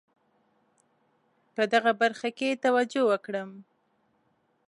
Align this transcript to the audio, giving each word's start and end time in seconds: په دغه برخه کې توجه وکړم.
په 1.55 1.63
دغه 1.73 1.91
برخه 2.01 2.29
کې 2.37 2.59
توجه 2.65 3.01
وکړم. 3.09 3.49